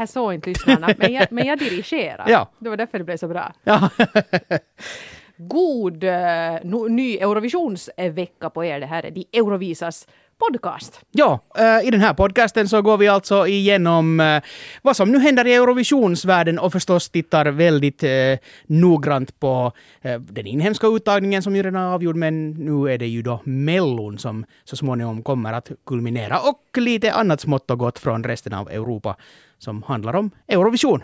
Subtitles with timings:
[0.00, 2.24] Här såg inte lyssnarna, men jag, men jag dirigerar.
[2.28, 2.50] Ja.
[2.58, 3.52] Det var därför det blev så bra.
[3.64, 3.90] Ja.
[5.36, 6.10] God eh,
[6.62, 8.80] no, ny Eurovisionsvecka på er.
[8.80, 10.08] Det här är De Eurovisas
[10.38, 11.00] podcast.
[11.10, 14.42] Ja, eh, i den här podcasten så går vi alltså igenom eh,
[14.82, 18.04] vad som nu händer i Eurovisionsvärlden och förstås tittar väldigt
[18.66, 19.72] noggrant på
[20.18, 24.18] den inhemska uttagningen som ju redan är avgjord, men nu är det ju då Mellon
[24.18, 28.70] som så småningom kommer att kulminera och lite annat smått och gott från resten av
[28.70, 29.16] Europa
[29.60, 31.02] som handlar om Eurovision.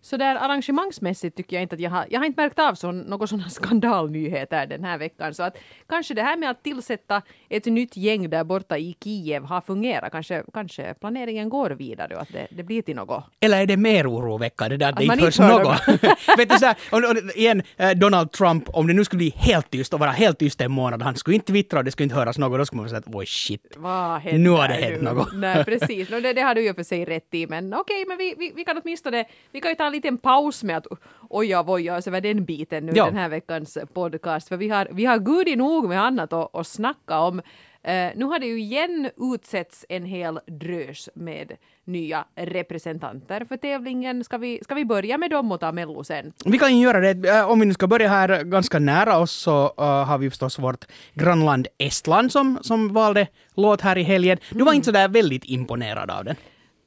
[0.00, 2.92] Så där arrangemangsmässigt tycker jag inte att jag har, jag har inte märkt av så,
[2.92, 5.34] några sådana skandalnyheter den här veckan.
[5.34, 5.56] Så att
[5.88, 10.12] kanske det här med att tillsätta ett nytt gäng där borta i Kiev har fungerat.
[10.12, 13.24] Kanske, kanske planeringen går vidare och att det, det blir till något.
[13.40, 15.88] Eller är det mer oroväckande det att det inte hörs något?
[16.38, 19.34] Vet du, så här, och, och, igen, eh, Donald Trump, om det nu skulle bli
[19.36, 22.04] helt tyst och vara helt tyst en månad, han skulle inte twittra och det skulle
[22.04, 23.76] inte höras något, då skulle man säga att oj shit.
[24.32, 25.28] Nu har det hänt något.
[25.34, 26.10] Nej, precis.
[26.10, 27.46] No, det, det har du ju för sig rätt i.
[27.46, 30.76] Men okej, men vi, vi, vi kan åtminstone vi kan ju ta liten paus med
[30.76, 30.86] att
[31.30, 33.04] oja voja oss över den biten nu Ja.
[33.04, 34.48] den här veckans podcast.
[34.48, 37.38] För vi har, vi har gudi nog med annat att, att snacka om.
[37.82, 41.52] Eh, nu har det ju igen utsetts en hel drös med
[41.84, 44.24] nya representanter för tävlingen.
[44.24, 46.32] Ska vi, ska vi börja med dem och ta Mello sen?
[46.44, 47.28] Vi kan ju göra det.
[47.28, 50.58] Eh, Om vi nu ska börja här ganska nära oss så eh, har vi förstås
[50.58, 54.38] vårt grannland Estland som, som valde låt här i helgen.
[54.50, 56.36] Du var inte så där väldigt imponerad av den.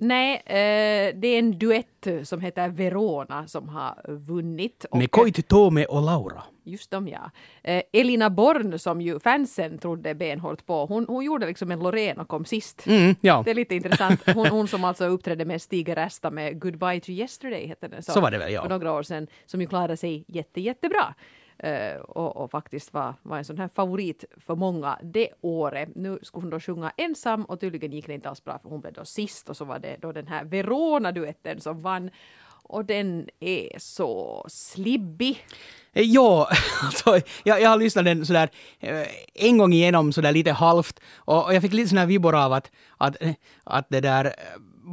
[0.01, 4.85] Nej, eh, det är en duett som heter Verona som har vunnit.
[4.91, 6.43] Och- Med Koit Tome och Laura.
[6.63, 7.31] Just dem ja.
[7.63, 12.19] Eh, Elina Born som ju fansen trodde benhårt på, hon, hon gjorde liksom en Loreen
[12.19, 12.87] och kom sist.
[12.87, 14.21] Mm, ja, Det är lite intressant.
[14.35, 18.21] Hon, hon som alltså uppträdde med Stig Resta med Goodbye to Yesterday hette den Så
[18.21, 18.61] var det väl, ja.
[18.61, 19.27] För några år sedan.
[19.45, 21.13] Som ju klarade sig jätte, jättebra.
[21.59, 25.89] Eh, och, och faktiskt var, var en sån här favorit för många det året.
[25.95, 28.81] Nu skulle hon då sjunga ensam och tydligen gick det inte alls bra för hon
[28.81, 32.09] blev då sist och så var det då den här Verona-duetten som vann.
[32.63, 35.45] Och den är så slibbig.
[35.93, 36.49] Eh, ja,
[36.83, 38.49] alltså, jag, jag har lyssnat den sådär
[38.79, 42.53] eh, en gång igenom sådär lite halvt och, och jag fick lite sådana vibbor av
[42.53, 43.33] att, att, eh,
[43.63, 44.33] att det där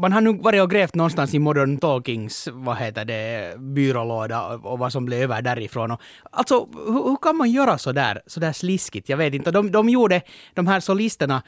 [0.00, 4.78] man har nu varit och grävt någonstans i Modern Talkings, vad heter det, byrålåda och,
[4.78, 5.90] vad som blev över därifrån.
[5.90, 9.08] Och, alltså, hur, hur kan man göra så där, så där sliskigt?
[9.08, 9.50] Jag vet inte.
[9.50, 10.22] De, de gjorde,
[10.54, 11.42] de här solisterna,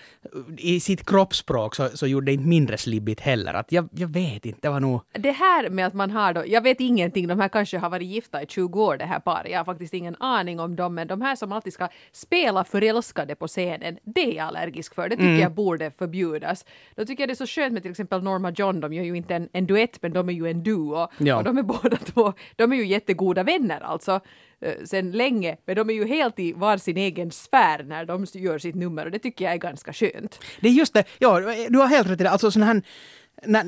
[0.58, 3.54] i sitt kroppsspråk så, så gjorde det inte mindre slibbigt heller.
[3.54, 5.00] Att jag, jag vet inte, det var nog...
[5.12, 8.08] Det här med att man har då, jag vet ingenting, de här kanske har varit
[8.08, 11.08] gifta i 20 år det här paret, jag har faktiskt ingen aning om dem, men
[11.08, 15.16] de här som alltid ska spela förälskade på scenen, det är jag allergisk för, det
[15.16, 15.40] tycker Mm.
[15.40, 16.64] jag borde förbjudas.
[16.96, 19.16] Då tycker jag det är så skönt med till exempel Norma John, de gör ju
[19.16, 21.08] inte en, en duett, men de är ju en duo.
[21.18, 21.36] Ja.
[21.36, 24.20] Och de är båda två, de är ju jättegoda vänner alltså,
[24.60, 28.26] eh, sen länge, men de är ju helt i var sin egen sfär när de
[28.32, 30.40] gör sitt nummer och det tycker jag är ganska skönt.
[30.60, 32.30] Det är just det, ja, du har helt rätt i det.
[32.30, 32.82] Alltså sån här,
[33.42, 33.66] när,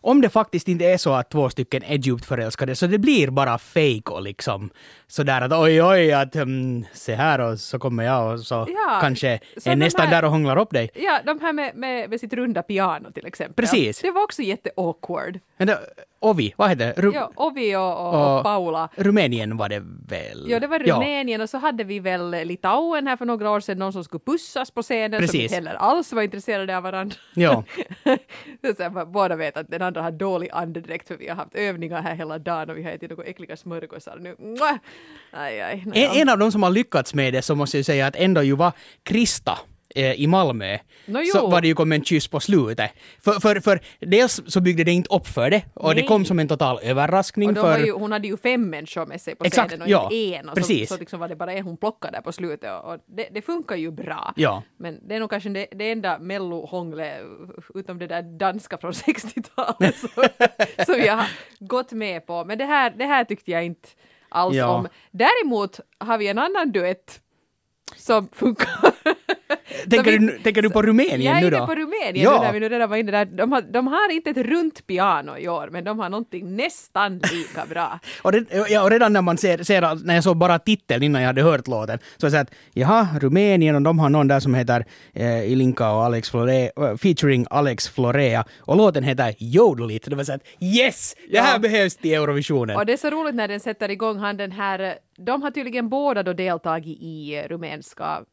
[0.00, 3.30] om det faktiskt inte är så att två stycken är djupt förälskade så det blir
[3.30, 4.70] bara fake och liksom
[5.06, 8.98] sådär att oj oj att um, se här och så kommer jag och så Ja,
[9.00, 10.90] kanske så är nästan här- där och hånglar upp dig.
[10.94, 13.62] Ja, de här med, med, med sitt runda piano till exempel.
[13.64, 14.00] Precis.
[14.00, 15.40] Det var också jätte-awkward.
[15.56, 15.78] Men det,
[16.22, 17.02] Ovi, vad heter det?
[17.02, 18.88] Ru- Ja, Ovi och, och, och Paula.
[18.96, 20.44] Rumänien var det väl?
[20.50, 23.78] Ja, det var Rumänien och så hade vi väl Litauen här för några år sedan,
[23.78, 25.42] någon som skulle pussas på scenen som Precis.
[25.42, 27.16] inte heller alls var intresserade av varandra.
[27.34, 27.64] Ja.
[28.76, 32.02] så här, båda vet att den andra har dålig andedräkt för vi har haft övningar
[32.02, 34.36] här hela dagen och vi har ätit några äckliga smörgåsar nu.
[35.32, 35.84] Aj, aj.
[35.94, 38.42] En, en av de som har lyckats med det så måste jag säga att ändå
[38.42, 38.72] ju var
[39.02, 39.58] Krista
[39.96, 40.78] i Malmö.
[41.06, 42.90] Nå, så var det ju kom en kyss på slutet.
[43.20, 46.08] För, för, för dels så byggde det inte upp för det och det Nej.
[46.08, 47.78] kom som en total överraskning Och för...
[47.78, 50.48] ju, hon hade ju fem människor med sig på Exakt, scenen och ja, inte en.
[50.48, 50.88] Och precis.
[50.88, 53.28] Så, så liksom var det bara en hon plockade där på slutet och, och det,
[53.32, 54.32] det funkar ju bra.
[54.36, 54.62] Ja.
[54.76, 57.20] Men det är nog kanske det, det enda mellohånglet
[57.74, 60.24] utom det där danska från 60-talet som,
[60.86, 61.28] som jag har
[61.58, 62.44] gått med på.
[62.44, 63.88] Men det här, det här tyckte jag inte
[64.28, 64.68] alls Ja.
[64.68, 64.88] om.
[65.10, 67.20] Däremot har vi en annan duett
[67.96, 68.91] som funkar.
[69.90, 71.66] Tänker, du, tänker du på Rumänien Jag är nu inne då?
[71.66, 72.32] på Rumänien Ja.
[72.40, 73.24] nu när vi nu redan var inne där.
[73.24, 77.12] De har, de har inte ett runt piano i år, men de har någonting nästan
[77.32, 77.98] lika bra.
[78.22, 81.22] Och, det, ja, och redan när man ser, ser, när jag såg bara titeln innan
[81.22, 84.54] jag hade hört låten, så jag att jaha, Rumänien och de har någon där som
[84.54, 84.84] heter
[85.14, 90.04] eh, Ilinka och Alex Florea, eh, featuring Alex Florea, och låten heter Jodelit.
[90.10, 91.14] Det var så att yes!
[91.30, 91.58] Det här Ja.
[91.58, 92.76] behövs till Eurovisionen.
[92.76, 95.88] Och det är så roligt när den sätter igång han den här, de har tydligen
[95.88, 98.24] båda då deltagit i eh, rumänska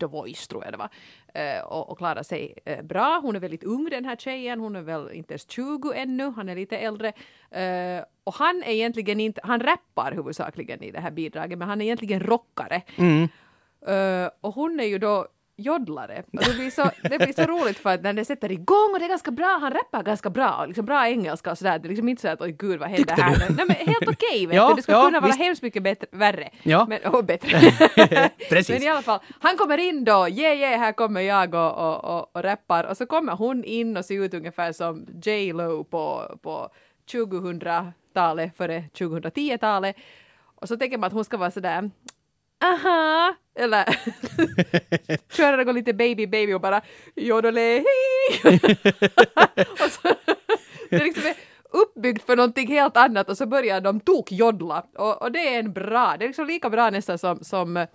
[0.00, 0.88] The Voice tror jag det var.
[1.34, 3.20] Eh, och, och klarat sig eh, bra.
[3.22, 6.48] Hon är väldigt ung den här tjejen, hon är väl inte ens 20 ännu, han
[6.48, 7.08] är lite äldre.
[7.50, 11.80] Eh, och han är egentligen inte, han rappar huvudsakligen i det här bidraget, men han
[11.80, 12.82] är egentligen rockare.
[12.96, 13.28] Mm.
[13.86, 15.26] Eh, och hon är ju då
[15.56, 16.22] jodlare.
[16.32, 18.98] Och det, blir så, det blir så roligt för att när det sätter igång och
[18.98, 21.78] det är ganska bra, han rappar ganska bra, liksom bra engelska och sådär.
[21.78, 23.50] Det är liksom inte så att oj gud vad händer här?
[23.56, 24.74] Nej men helt okej vet Ja, du.
[24.74, 25.38] Det skulle ja, kunna vara visst.
[25.38, 26.50] hemskt mycket bättre, värre.
[26.62, 26.86] Ja.
[26.88, 27.60] Men, och bättre.
[28.50, 28.68] Precis.
[28.68, 32.04] Men i alla fall, han kommer in då, yeah yeah, här kommer jag och, och,
[32.04, 35.84] och, och rappar och så kommer hon in och ser ut ungefär som J Lo
[35.84, 36.68] på, på
[37.12, 39.96] 2000-talet före 2010-talet.
[40.60, 41.90] Och så tänker man att hon ska vara sådär
[42.64, 43.84] aha, eller
[45.36, 46.80] köra något lite baby baby och bara
[47.16, 47.78] jodole
[49.72, 50.08] och så,
[50.90, 51.34] det är liksom
[51.70, 55.72] uppbyggt för någonting helt annat och så börjar de tokjodla och, och det är en
[55.72, 57.86] bra, det är liksom lika bra nästan som, som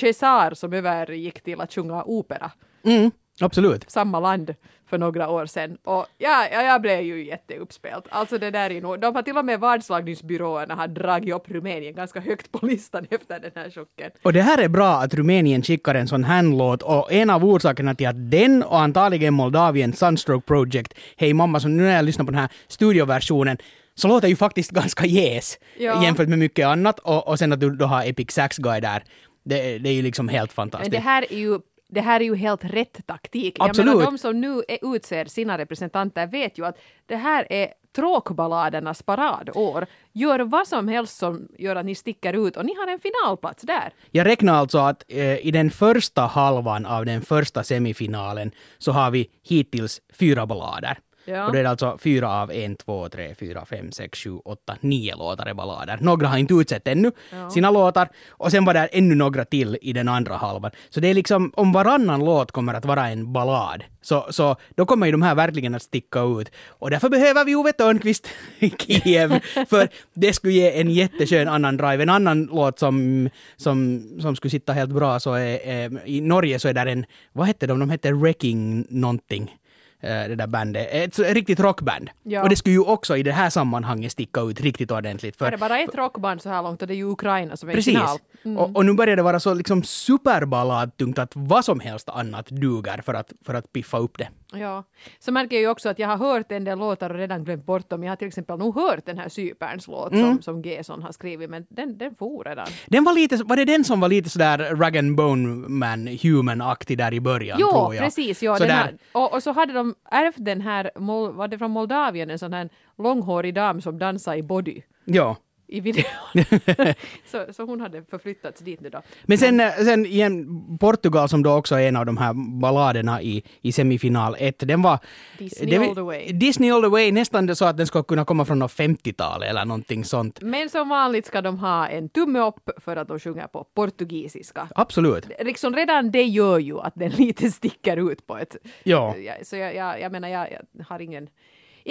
[0.00, 2.50] Cesar som övergick till att sjunga opera.
[2.84, 3.10] Mm,
[3.40, 3.90] absolut.
[3.90, 4.54] samma land
[4.88, 5.78] för några år sedan.
[5.84, 8.04] Och ja, ja, jag blev ju jätteuppspelt.
[8.08, 11.94] Alltså det där är nog, de har till och med vadslagningsbyråerna har dragit upp Rumänien
[11.94, 14.10] ganska högt på listan efter den här chocken.
[14.22, 17.44] Och det här är bra att Rumänien skickar en sån här låt och en av
[17.44, 22.04] orsakerna till att den och antagligen Moldavien Sunstroke Project, Hej mamma, som nu när jag
[22.04, 23.58] lyssnar på den här studioversionen,
[23.94, 26.04] så låter ju faktiskt ganska jäs Ja.
[26.04, 29.02] jämfört med mycket annat och, och sen att du då har Epic Sax Guy där.
[29.44, 30.92] Det, det är ju liksom helt Men fantastiskt.
[30.92, 31.58] det här är ju
[31.88, 33.56] det här är ju helt rätt taktik.
[33.60, 33.86] Absolut.
[33.86, 34.62] Jag menar, de som nu
[34.96, 39.86] utser sina representanter vet ju att det här är tråkballadernas paradår.
[40.12, 43.62] Gör vad som helst som gör att ni sticker ut och ni har en finalplats
[43.62, 43.92] där.
[44.10, 49.10] Jag räknar alltså att eh, i den första halvan av den första semifinalen så har
[49.10, 50.98] vi hittills fyra ballader.
[51.28, 51.46] Ja.
[51.46, 55.16] Och det är alltså fyra av en, två, tre, fyra, fem, sex, sju, åtta, nio
[55.16, 55.98] låtar är ballader.
[56.00, 57.12] Några har inte utsett ännu
[57.50, 60.70] sina låtar och sen var det ännu några till i den andra halvan.
[60.90, 64.86] Så det är liksom, om varannan låt kommer att vara en ballad, så, så då
[64.86, 66.50] kommer ju de här verkligen att sticka ut.
[66.68, 68.28] Och därför behöver vi Ove Törnqvist
[68.58, 72.02] i Kiev, för det skulle ge en jätteskön annan drive.
[72.02, 76.58] En annan låt som, som, som skulle sitta helt bra så är, eh, i Norge
[76.58, 79.56] så är där en, vad hette de, de hette Wrecking någonting.
[80.00, 80.88] Eh, Det där bandet.
[80.90, 82.10] Ett riktigt rockband.
[82.22, 82.42] Ja.
[82.42, 85.34] Och det skulle ju också i det här sammanhanget sticka ut riktigt ordentligt.
[85.34, 87.68] Är För, det bara ett rockband så här långt och det är ju Ukraina som
[87.68, 87.94] är Precis.
[87.94, 88.18] final.
[88.44, 88.58] Mm.
[88.58, 93.02] Och, och nu börjar det vara så liksom superballadtungt att vad som helst annat duger
[93.02, 94.28] för att, för att piffa upp det.
[94.52, 94.84] Ja,
[95.18, 97.66] så märker jag ju också att jag har hört en del låtar och redan glömt
[97.66, 98.02] bort dem.
[98.04, 100.26] Jag har till exempel nog hört den här Cyperns låt Mm.
[100.26, 102.66] som, som Gesson har skrivit, men den, den for redan.
[102.86, 106.98] Den var lite, var det den som var lite sådär rag and bone man human-aktig
[106.98, 108.04] där i början Jo, tror jag?
[108.04, 108.42] precis.
[108.42, 110.90] Ja, här, och, och så hade de ärvt den här,
[111.32, 112.68] var det från Moldavien, en sån här
[112.98, 115.36] långhårig dam som dansar i body Ja.
[115.68, 116.04] I videon.
[117.26, 119.02] så, så hon hade förflyttats dit nu då.
[119.22, 123.22] Men sen, eh, sen igen, Portugal som då också är en av de här balladerna
[123.22, 124.98] i, i semifinal 1, den var...
[125.38, 126.32] Disney det, all the way.
[126.32, 129.64] Disney all the way, nästan så att den ska kunna komma från något 50-tal eller
[129.64, 130.42] någonting sånt.
[130.42, 134.68] Men som vanligt ska de ha en tumme upp för att de sjunger på portugisiska.
[134.74, 135.28] Absolut.
[135.40, 138.56] Liksom redan det gör ju att den lite sticker ut på ett...
[138.82, 141.28] Ja, så jag, jag, jag menar, jag, jag har ingen,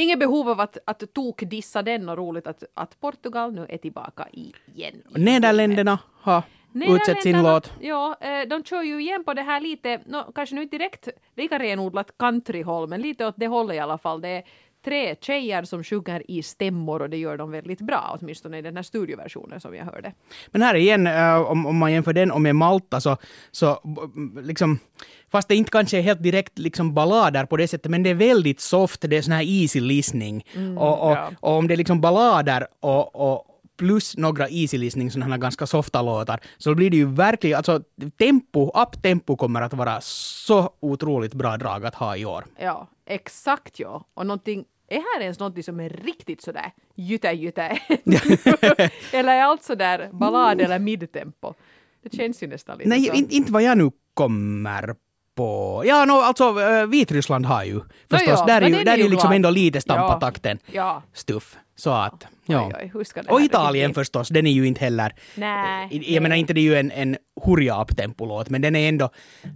[0.02, 4.28] ingen behov av att, att tokdissa den och roligt att, att Portugal nu är tillbaka
[4.32, 5.04] igen.
[5.10, 7.72] Nederländerna har utsett sin låt.
[7.82, 11.08] Ja, eh, de kör ju igen på det här lite, no, kanske nu inte direkt
[11.36, 14.22] lika renodlat countryhåll, men lite åt det hållet i alla fall.
[14.22, 14.44] Det är
[14.86, 18.76] tre tjejer som sjunger i stämmor och det gör de väldigt bra, åtminstone i den
[18.76, 20.14] här studioversionen som jag hörde.
[20.48, 23.18] Men här igen, eh, om, om man jämför den och med Malta så,
[23.52, 23.80] så
[24.42, 24.80] liksom,
[25.32, 28.16] fast det inte kanske är helt direkt liksom ballader på det sättet, men det är
[28.16, 30.46] väldigt soft, det är sån här easy listening.
[30.78, 31.32] och, och, ja.
[31.40, 35.68] och om det är liksom ballader och, och plus några easy listening, sådana här ganska
[35.68, 37.82] softa låtar, så blir det ju verkligen, alltså
[38.20, 42.46] tempo, up-tempo kommer att vara så otroligt bra drag att ha i år.
[42.60, 44.04] Ja, exakt ja.
[44.14, 47.62] Och någonting, är här ens någonting som är riktigt sådär jytä?
[49.12, 51.54] eller är allt sådär ballad eller midtempo?
[52.04, 54.96] Det känns ju nästan lite Nej, in, inte vad jag nu kommer
[55.36, 55.84] på.
[55.86, 59.10] Ja, no, alltså äh, Vitryssland har ju förstås, ja, där är ju, där är ju
[59.10, 61.04] liksom ändå lite stampa takten Ja.
[61.14, 61.58] stuff.
[61.76, 62.72] Så att, ja.
[62.82, 65.14] Oj, oj, Och Italien riktigt förstås, den är ju inte heller...
[65.36, 66.14] Nej, I- nej.
[66.14, 69.10] Jag menar inte det är ju en, en hurja up-tempolåt, men den är ändå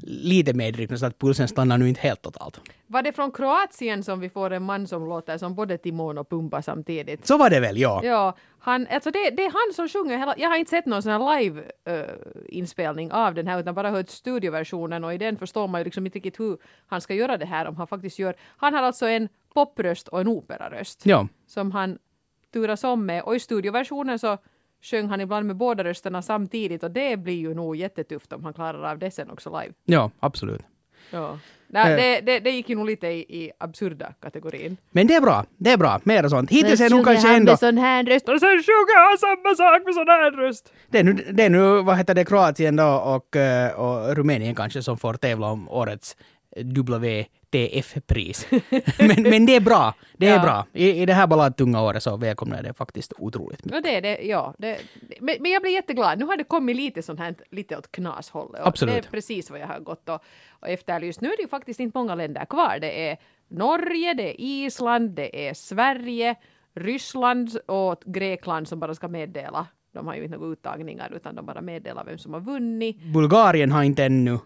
[0.03, 2.61] lite medryckande så att pulsen stannar nu inte helt totalt.
[2.87, 6.29] Var det från Kroatien som vi får en man som låter som både Timon och
[6.29, 7.27] Pumba samtidigt?
[7.27, 8.01] Så var det väl, ja.
[8.03, 10.35] Ja, han, alltså det, det är han som sjunger hela...
[10.37, 15.03] Jag har inte sett någon sån här live-inspelning av den här utan bara hört studioversionen
[15.03, 16.57] och i den förstår man ju liksom inte riktigt hur
[16.87, 18.35] han ska göra det här om han faktiskt gör...
[18.57, 21.27] Han har alltså en popröst och en operaröst Ja.
[21.47, 21.97] som han
[22.53, 24.37] turas om med och i studioversionen så
[24.81, 28.53] sjöng han ibland med båda rösterna samtidigt och det blir ju nog jättetufft om han
[28.53, 29.73] klarar av det sen också live.
[29.85, 30.61] Ja, absolut.
[31.11, 31.39] Ja.
[31.67, 31.97] Nej, Eh.
[31.97, 34.77] det, det, det gick ju nog lite i, i absurda kategorin.
[34.91, 35.99] Men det är bra, det är bra.
[36.03, 36.49] Mer sånt.
[36.51, 37.51] Hittills är nog sjunger kanske han ändå...
[37.51, 40.73] med sån här röst och sen sjunger han samma sak med sån här röst.
[40.89, 44.55] Det är nu, det är nu vad heter det, Kroatien då och, eh, och Rumänien
[44.55, 46.17] kanske som får tävla om årets
[46.57, 48.47] WTF-pris.
[48.99, 49.93] men, men det är bra.
[50.17, 50.41] Det är Ja.
[50.43, 50.65] bra.
[50.73, 53.75] I, I det här balladtunga året så välkomnar jag det faktiskt otroligt mycket.
[53.75, 54.53] Ja, det är det, ja.
[54.57, 54.79] Det,
[55.19, 56.19] men, men jag blir jätteglad.
[56.19, 58.61] Nu har det kommit lite sånt här, lite åt knashållet.
[58.63, 58.95] Absolut.
[58.95, 61.21] Det är precis vad jag har gått och, och efterlyst.
[61.21, 62.77] Nu är det ju faktiskt inte många länder kvar.
[62.81, 63.17] Det är
[63.49, 66.35] Norge, det är Island, det är Sverige,
[66.75, 69.67] Ryssland och Grekland som bara ska meddela.
[69.93, 73.01] De har ju inte några uttagningar utan de bara meddelar vem som har vunnit.
[73.13, 74.39] Bulgarien har inte ännu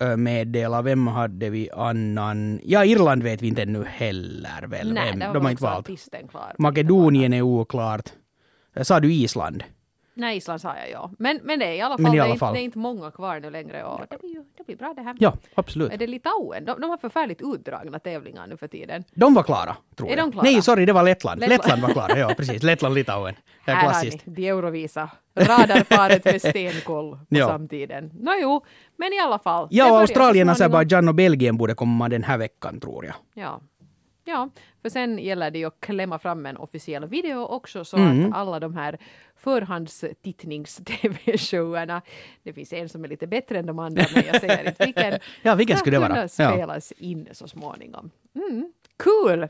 [0.00, 0.84] ö, meddelat.
[0.84, 2.60] Vem hade vi annan?
[2.64, 4.92] Ja, Irland vet vi inte ännu heller väl.
[4.92, 5.32] Nej, vem.
[5.32, 5.88] De har inte valt.
[6.58, 8.10] Makedonien är oklart.
[8.82, 9.64] Sa du Island?
[10.18, 11.10] Nej, Island sa jag ja.
[11.18, 12.48] Men, men det är i alla fall, Men i det, alla är, fall.
[12.48, 14.92] inte- det är inte många kvar nu längre och det blir, ju, det blir bra
[14.96, 15.16] det här.
[15.18, 15.92] Ja, absolut.
[15.92, 16.64] Är det Litauen?
[16.64, 19.04] De, de har förfärligt utdragna tävlingar nu för tiden.
[19.14, 20.24] De var klara, tror Är jag.
[20.26, 20.44] de klara?
[20.44, 21.40] Nej, sorry, det var Lettland.
[21.40, 21.58] Lettland.
[21.62, 22.62] Lettland var klara, ja precis.
[22.62, 23.34] Lettland, Litauen.
[23.64, 24.26] Det är Här har klassiskt.
[24.26, 25.10] ni de Eurovisa.
[25.34, 27.46] Radarparet med stenkoll på Ja.
[27.48, 28.10] samtiden.
[28.20, 28.64] Nå jo,
[28.96, 29.68] men i alla fall.
[29.70, 30.48] det Ja, Australien.
[30.48, 33.14] Azerbajdzjan och Belgien borde komma den här veckan, tror jag.
[33.34, 33.60] Ja.
[34.28, 34.48] Ja,
[34.82, 38.32] för sen gäller det ju att klämma fram en officiell video också så Mm.
[38.32, 38.98] att alla de här
[39.36, 42.02] förhandstittnings-tv-showerna,
[42.42, 45.18] det finns en som är lite bättre än de andra men jag säger inte vilken,
[45.42, 46.08] Ja, vilken ska skulle det vara?
[46.08, 46.28] kunna Ja.
[46.52, 48.10] spelas in så småningom.
[48.34, 48.72] Mm.
[48.96, 49.48] Cool!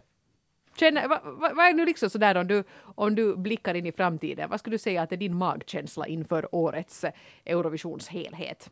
[0.78, 3.92] Känner, vad va, vad är nu liksom sådär om du, om du blickar in i
[3.92, 7.04] framtiden, vad skulle du säga att är din magkänsla inför årets
[7.45, 8.35] Eurovisionshelhet?
[8.35, 8.71] helhet?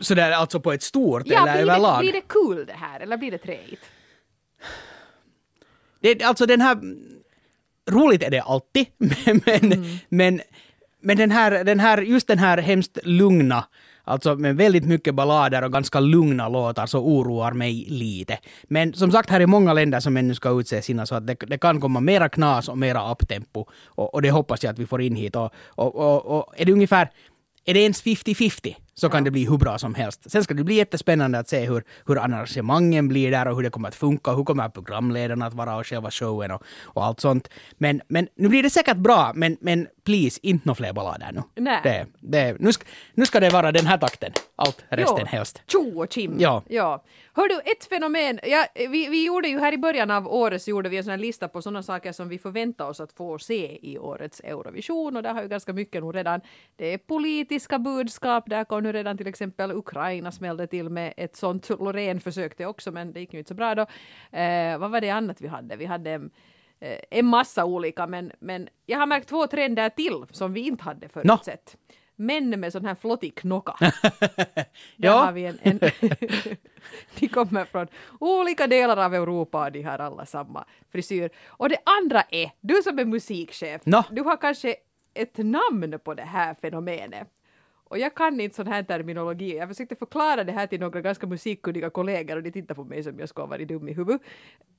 [0.00, 1.98] Sådär alltså på ett stort Ja, eller överlag?
[2.00, 3.90] blir det kul det här eller blir det träigt?
[6.00, 6.78] Det, alltså den här...
[7.90, 9.98] Roligt är det alltid, men, men, Mm.
[10.08, 10.40] men,
[11.00, 13.64] men den, här, den här, just den här hemskt lugna,
[14.04, 18.38] alltså med väldigt mycket ballader och ganska lugna låtar, så oroar mig lite.
[18.64, 21.34] Men som sagt, här är många länder som ännu ska utse sina, så att det,
[21.34, 23.66] det kan komma mera knas och mera uptempo.
[23.86, 25.36] Och, och det hoppas jag att vi får in hit.
[25.36, 27.10] Och, och, och, och är det ungefär
[27.64, 30.30] är det ens 50-50 så kan det bli hur bra som helst.
[30.30, 33.70] Sen ska det bli jättespännande att se hur, hur arrangemangen blir där och hur det
[33.70, 34.30] kommer att funka.
[34.30, 37.48] Hur kommer programledarna att vara och själva showen och, och allt sånt.
[37.78, 41.42] Men, men nu blir det säkert bra, men, men please, inte några fler ballader nu.
[41.54, 41.80] Nej.
[41.82, 44.32] Det, det, nu, ska, nu ska det vara den här takten.
[44.56, 45.62] Allt resten Jo, helst.
[45.66, 46.36] Tjo och Kim.
[46.38, 46.62] Ja.
[46.68, 47.04] ja.
[47.32, 48.40] Hör du, ett fenomen.
[48.42, 51.10] Ja, vi, vi gjorde ju här i början av året så gjorde vi en sån
[51.10, 55.16] här lista på sådana saker som vi förväntar oss att få se i årets Eurovision
[55.16, 56.40] och där har ju ganska mycket nog redan.
[56.76, 58.44] Det är politiska budskap.
[58.46, 61.68] Där kom nu redan till exempel Ukraina smällde till med ett sånt.
[61.68, 63.82] Loreen försökte också men det gick ju inte så bra då.
[64.38, 65.76] Eh, vad var det annat vi hade?
[65.76, 66.12] Vi hade
[66.80, 70.84] eh, en massa olika men, men jag har märkt två trender till som vi inte
[70.84, 71.76] hade förutsett.
[72.16, 73.74] Män med sån här flottig knocka.
[73.80, 74.64] Där
[74.96, 75.12] Ja.
[75.24, 75.78] har vi en, en
[77.18, 77.86] de kommer från
[78.20, 81.30] olika delar av Europa och de har alla samma frisyr.
[81.46, 84.04] Och det andra är, du som är musikchef, Nå.
[84.10, 84.74] du har kanske
[85.14, 87.28] ett namn på det här fenomenet.
[87.88, 89.56] Och jag kan inte sån här terminologi.
[89.56, 93.02] Jag försökte förklara det här till några ganska musikkunniga kollegor och de tittar på mig
[93.02, 94.22] som jag ska vara dum i huvudet.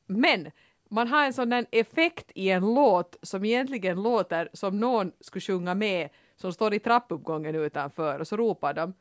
[0.08, 0.51] Men
[0.89, 5.75] man har en sån effekt i en låt som egentligen låter som någon skulle sjunga
[5.75, 8.94] med som står i trappuppgången utanför och så ropar de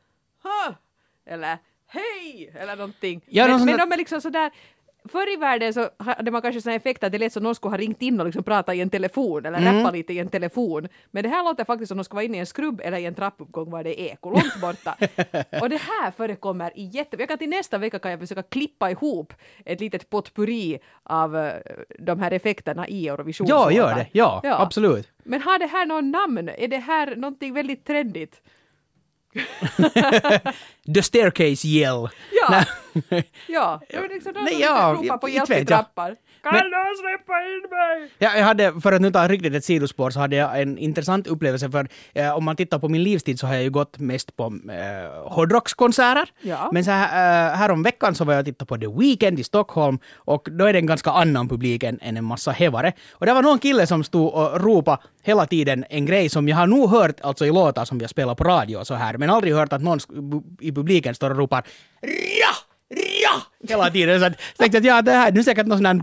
[0.42, 0.74] ha
[1.26, 3.20] eller hej eller någonting.
[3.26, 4.50] Ja, men någon sån men de är liksom sådär
[5.08, 7.70] Förr i världen så hade man kanske sån effekt att det lät som någon skulle
[7.72, 9.76] ha ringt in och liksom pratat i en telefon eller Mm.
[9.78, 10.88] rappat lite i en telefon.
[11.10, 13.04] Men det här låter faktiskt som någon ska vara inne i en skrubb eller i
[13.04, 14.96] en trappuppgång var det är eko, långt borta.
[15.62, 17.16] och det här förekommer i jätte...
[17.18, 19.32] Jag kan till nästa vecka kan jag försöka klippa ihop
[19.64, 21.52] ett litet potpurri av eh,
[21.98, 23.46] de här effekterna i Eurovision.
[23.50, 24.06] Ja, gör det.
[24.12, 24.60] Ja, Ja.
[24.62, 25.08] absolut.
[25.24, 26.50] Men har det här någon namn?
[26.58, 28.40] Är det här någonting väldigt trendigt?
[30.94, 32.08] The staircase yell.
[32.32, 32.64] Ja.
[33.08, 33.24] Nej.
[33.46, 35.66] Ja, det är liksom de Nej, ja, ropar på inte hjälp i jag.
[35.68, 36.16] trappar.
[36.42, 38.10] Kan Men- någon släppa in mig?
[38.18, 41.26] Ja, jag hade, för att nu ta riktigt ett sidospår, så hade jag en intressant
[41.26, 44.36] upplevelse för eh, om man tittar på min livstid så har jag ju gått mest
[44.36, 46.28] på eh, hårdrockskonserter.
[46.40, 46.70] Ja.
[46.72, 49.44] Men så här, eh, härom veckan så var jag och tittade på The Weeknd i
[49.44, 52.92] Stockholm och då är det en ganska annan publik än, än en massa hävare.
[53.12, 56.56] Och det var någon kille som stod och ropade hela tiden en grej som jag
[56.56, 59.30] har nog hört alltså i låtar som jag spelar på radio och så här, men
[59.30, 59.98] aldrig hört att någon
[60.60, 61.64] i publiken står och ropar
[62.40, 62.67] ja!
[63.22, 63.42] Ja!
[63.68, 64.20] Hela tiden.
[64.20, 66.00] Så att, så tänkte jag att ja, det här nu är säkert någon sån här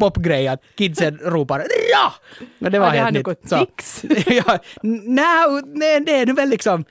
[0.00, 2.12] popgrej att kidsen ropar ja!
[2.60, 3.26] Och det var Har det helt nytt.
[3.26, 4.04] något Så- tics?
[4.26, 6.84] ja, nej, nej, det är nu väl liksom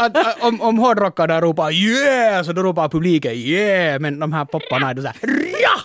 [0.00, 4.44] att, att, om, om hårdrockarna ropar yeah så då ropar publiken yeah men de här
[4.44, 5.16] popparna är då såhär
[5.62, 5.80] ja!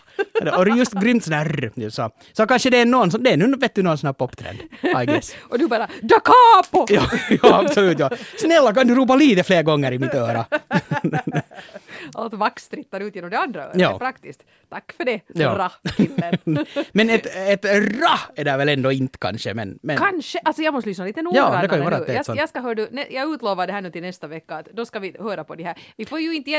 [0.58, 3.38] Och det är just grymt sådär så, så kanske det är någon som, det är
[3.38, 4.58] nu vet du någon sån här poptrend
[5.02, 5.36] I guess.
[5.50, 6.86] Och du bara da capo!
[6.90, 7.04] Ja,
[7.44, 8.00] ja, absolut.
[8.00, 8.10] Ja.
[8.38, 10.46] Snälla, kan du ropa lite fler gånger i mitt öra?
[12.20, 13.76] Allt vax strittar ut genom det andra örat.
[13.76, 13.90] Ja.
[13.90, 14.46] Det är praktiskt.
[14.70, 15.56] Tack för det, Ja.
[15.56, 16.38] bra-killen.
[16.92, 17.66] Men ett, ett
[18.00, 19.80] ra är det väl ändå inte kanske, men...
[19.82, 22.06] men Kanske, alltså jag måste lyssna lite Ja, noggrannare det kan ju vara nu.
[22.06, 24.66] det Jag, jag, ska hör du, jag utlovar det här nu till nästa vecka att
[24.66, 25.78] då ska vi höra på de här.
[25.98, 26.52] Vi får ju inte,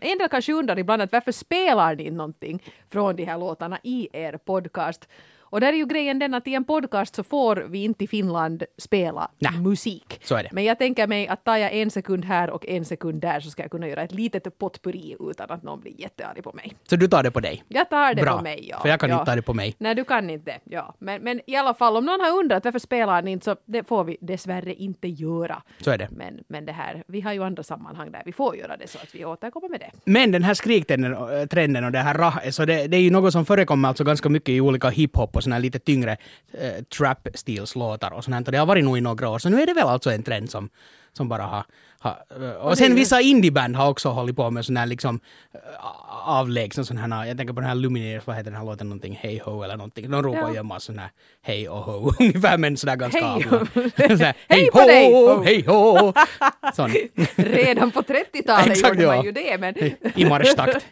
[0.00, 4.08] en del kanske undrar ibland att varför spelar ni någonting från de här låtarna i
[4.12, 5.08] er podcast?
[5.50, 8.06] Och där är ju grejen den att i en podcast så får vi inte i
[8.06, 9.60] Finland spela Nej.
[9.60, 10.20] musik.
[10.24, 10.48] Så är det.
[10.52, 13.50] Men jag tänker mig att tar jag en sekund här och en sekund där så
[13.50, 16.76] ska jag kunna göra ett litet potpurri utan att någon blir jättearg på mig.
[16.88, 17.64] Så du tar det på dig?
[17.68, 18.80] Jag tar det Bra, på mig, ja.
[18.80, 19.14] för jag kan ja.
[19.14, 19.74] inte ta det på mig.
[19.78, 20.58] Nej, du kan inte.
[20.64, 20.94] Ja.
[20.98, 23.88] Men, men i alla fall, om någon har undrat varför spelar ni inte så det
[23.88, 25.62] får vi dessvärre inte göra.
[25.80, 26.08] Så är det.
[26.10, 28.98] Men, men det här, vi har ju andra sammanhang där vi får göra det så
[28.98, 29.90] att vi återkommer med det.
[30.04, 33.32] Men den här skriktrenden trenden och det här rah, så det, det är ju något
[33.32, 36.16] som förekommer alltså ganska mycket i olika hiphop och såna här lite tyngre
[36.60, 38.52] äh, trap stils låtar och sånt här.
[38.52, 40.50] Det har varit nog i några år, så nu är det väl alltså en trend
[40.50, 40.68] som,
[41.12, 41.64] som bara har...
[41.98, 45.20] har äh, och sen vissa indieband har också hållit på med sån här liksom
[45.54, 45.60] äh,
[46.28, 49.18] avlägsna sån här, jag tänker på den här Lumineers, vad heter den här låten, någonting
[49.22, 50.10] Hey Ho eller någonting.
[50.10, 50.50] De ropar Ja.
[50.52, 51.10] ju en massa sån här
[51.42, 53.58] Hej och Ho ungefär men sådär ganska Hej avla.
[53.58, 53.66] ho.
[54.48, 55.42] Hej på dig, ho, ho.
[55.42, 56.12] hej ho!
[56.74, 56.90] Sån.
[57.36, 59.24] Redan på 30-talet Exakt, gjorde man ja.
[59.24, 59.74] ju det, men
[60.14, 60.86] I marschtakt.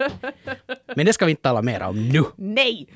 [0.97, 2.23] Men det ska vi inte tala mer om nu.
[2.37, 2.89] nej.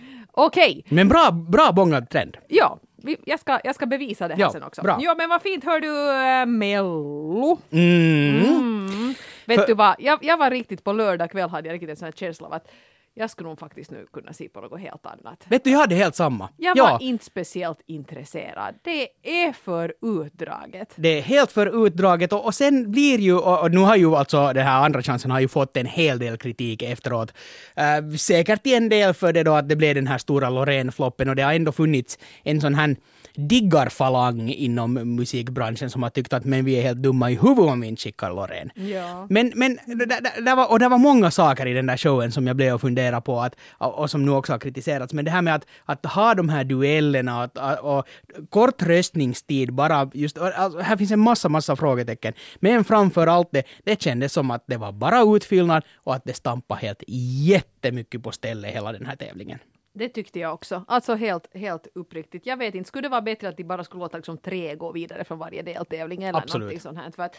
[0.47, 2.37] Okej, Men bra, bra bångad trend.
[2.49, 2.79] ja.
[3.03, 4.83] Vi, jag, ska, jag ska bevisa det här Ja, sen också.
[4.83, 4.99] bra.
[5.01, 7.59] Ja, men vad fint hör du, äh, Mello.
[7.71, 8.45] Mm.
[8.45, 9.15] Mm.
[9.45, 11.97] Vet För- du vad, jag, jag var riktigt på lördag kväll hade jag riktigt en
[11.97, 12.71] sån här känsla av att
[13.19, 15.45] jag skulle nog faktiskt nu kunna se på något helt annat.
[15.49, 16.49] Vet du, jag hade helt samma.
[16.57, 18.75] Jag ja, var inte speciellt intresserad.
[18.85, 20.93] Det är för utdraget.
[20.97, 24.17] det är helt för utdraget och, och sen blir ju, och, och nu har ju
[24.17, 27.33] alltså den här andra chansen har ju fått en hel del kritik efteråt.
[27.79, 31.29] Uh, säkert till en del för det då att det blev den här stora Loreen-floppen
[31.29, 32.97] och det har ändå funnits en sån här
[33.39, 37.81] diggarfalang inom musikbranschen som har tyckt att men vi är helt dumma i huvudet om
[37.81, 38.71] vi inte skickar Loreen.
[38.75, 39.27] Ja.
[39.31, 42.33] Men, men det, det, det var, och det var många saker i den där showen
[42.33, 45.13] som jag blev och fundera på att, och, och som nu också har kritiserats.
[45.13, 48.07] Men det här med att, att ha de här duellerna och, att- och,
[48.51, 52.35] kort röstningstid bara just, och, alltså, här finns en massa, massa frågetecken.
[52.61, 56.35] Men framför allt det, det kändes som att det var bara utfyllnad och att det
[56.35, 57.03] stampade helt
[57.49, 59.59] jättemycket på stället hela den här tävlingen.
[59.95, 60.85] Det tyckte jag också.
[60.89, 62.47] Alltså helt, helt uppriktigt.
[62.47, 64.93] Jag vet inte, skulle det vara bättre att de bara skulle låta liksom tre gå
[64.93, 66.61] vidare från varje deltävling eller Absolut.
[66.61, 67.11] någonting sånt här?
[67.11, 67.37] För att,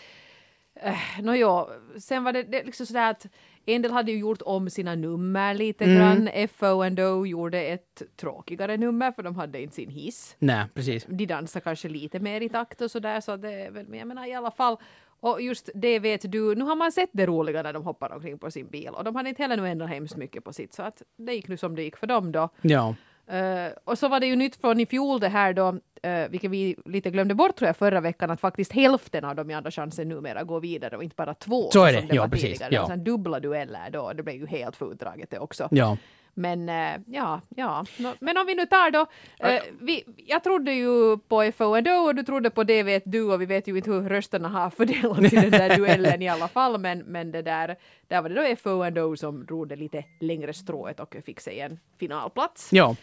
[0.76, 1.66] eh, Nåja,
[2.00, 3.26] sen var det, det liksom sådär att
[3.76, 5.96] en del hade ju gjort om sina nummer lite Mm.
[5.98, 6.48] grann.
[6.48, 10.36] FO&O gjorde ett tråkigare nummer för de hade inte sin hiss.
[10.40, 11.06] Nej, precis.
[11.10, 14.08] de dansar kanske lite mer i takt och sådär så det är väl, men jag
[14.08, 14.78] menar i alla fall
[15.22, 18.38] och just det vet du, nu har man sett det roliga när de hoppar omkring
[18.40, 20.84] på sin bil och de hade inte heller nu ändrat hemskt mycket på sitt så
[20.84, 22.50] att det gick nu som det gick för dem då.
[22.62, 22.96] Ja.
[23.28, 26.52] Eh, och så var det ju nytt från i fjol det här då, uh, vilket
[26.52, 29.72] vi lite glömde bort tror jag förra veckan, att faktiskt hälften av de i andra
[29.72, 31.72] chansen numera går vidare och inte bara två.
[31.72, 32.76] Så är som det, ja, var precis, tidigare.
[32.76, 32.88] ja.
[32.88, 35.68] Sen dubbla dueller då, det blev ju helt för utdraget det också.
[35.72, 35.98] Ja.
[36.34, 37.86] Men eh, ja, ja.
[38.20, 39.06] Men om vi nu tar då,
[39.40, 43.42] eh, vi, jag trodde ju på FO&O och du trodde på det vet du och
[43.42, 46.80] vi vet ju inte hur rösterna har fördelats i den där duellen i alla fall
[46.80, 47.76] men, men det där,
[48.08, 51.80] där var det då FO&O som drog det lite längre strået och fick sig en
[52.00, 52.74] finalplats.
[52.74, 52.96] Ja.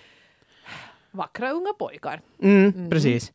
[1.16, 2.20] Vackra unga pojkar.
[2.42, 3.32] Mm, precis.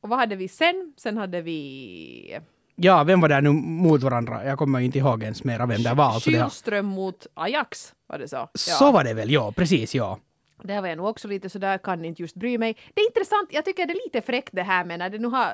[0.00, 0.94] Och vad hade vi sen?
[0.96, 2.38] Sen hade vi
[2.82, 4.44] Ja, vem var där nu mot varandra?
[4.44, 6.04] Jag kommer inte ihåg ens mera vem det var.
[6.04, 8.48] Alltså det Kylström mot Ajax, var det så?
[8.54, 10.18] Så var det väl, ja, precis, ja.
[10.62, 12.76] Där var jag nog också lite sådär, kan inte just bry mig.
[12.94, 15.28] Det är intressant, jag tycker det är lite fräckt det här med när det nu
[15.28, 15.52] har,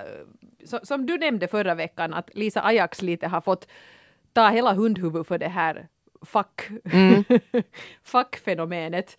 [0.83, 3.68] som du nämnde förra veckan, att Lisa Ajax lite har fått
[4.33, 5.88] ta hela hundhuvud för det här
[6.22, 6.68] fuck,
[8.05, 9.18] fuck-fenomenet.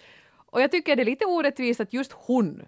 [0.57, 2.61] Och jag tycker det är lite orättvist att just hon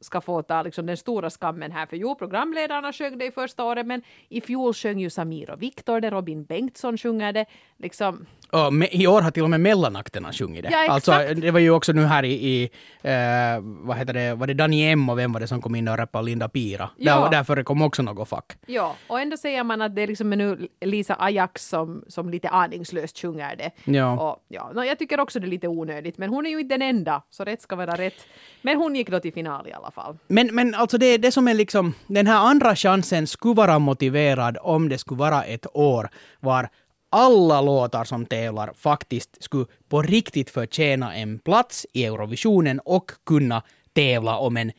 [0.00, 1.86] ska få ta liksom den stora skammen här.
[1.86, 5.62] För jo, programledarna sjöng det i första året, men i fjol sjöng ju Samir och
[5.62, 7.46] Viktor det, Robin Bengtsson sjunger det.
[7.76, 10.70] Liksom, och me, I år har till och med mellanakterna sjungit det.
[10.72, 12.70] Ja, alltså, det var ju också nu här i, i
[13.02, 15.88] eh, vad heter det, var det Dani M och vem var det som kom in
[15.88, 16.90] och rappade Linda Pira?
[16.96, 17.20] Ja.
[17.20, 18.52] Där, där förekom också något fack.
[18.66, 22.48] Ja, och ändå säger man att det är liksom nu Lisa Ajax som, som lite
[22.48, 23.70] aningslöst sjunger det.
[23.84, 24.30] Ja.
[24.30, 26.74] Och, ja, no, jag tycker också det är lite onödigt, men hon är ju inte
[26.74, 28.26] den enda, så rätt ska vara rätt.
[28.62, 30.18] Men hon gick då till final i alla fall.
[30.26, 34.58] Men, men alltså det, det som är liksom, den här andra chansen skulle vara motiverad
[34.60, 36.08] om det skulle vara ett år
[36.40, 36.68] var
[37.14, 43.62] alla låtar som tävlar faktiskt skulle på riktigt förtjäna en plats i Eurovisionen och kunna
[43.92, 44.72] tävla om en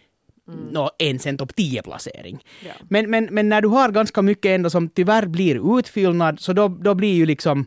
[0.72, 2.44] nå, ens en topp 10-placering.
[2.66, 2.72] Ja.
[2.90, 6.68] Men, men, men när du har ganska mycket ändå som tyvärr blir utfyllnad, så då,
[6.68, 7.66] då blir ju liksom